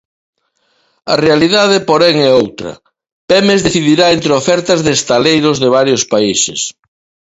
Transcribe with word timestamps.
A 1.13 1.15
realidade, 1.25 1.85
porén, 1.89 2.15
é 2.29 2.31
outra: 2.41 2.71
Pemex 3.29 3.59
decidirá 3.67 4.05
entre 4.15 4.31
ofertas 4.41 4.79
de 4.85 4.91
estaleiros 4.99 5.57
de 5.63 5.69
varios 5.77 6.03
países. 6.13 6.59